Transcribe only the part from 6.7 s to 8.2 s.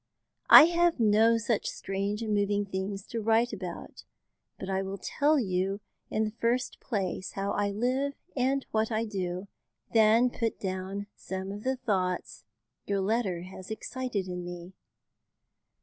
place how I live